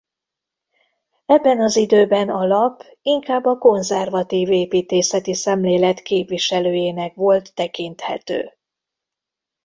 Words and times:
Ebben 1.25 1.59
az 1.61 1.75
időben 1.75 2.29
a 2.29 2.43
lap 2.47 2.83
inkább 3.01 3.45
a 3.45 3.57
konzervatív 3.57 4.49
építészeti 4.49 5.33
szemlélet 5.33 6.01
képviselőjének 6.01 7.15
volt 7.15 7.53
tekinthető. 7.53 8.51